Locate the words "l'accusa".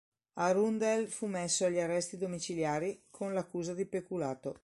3.35-3.75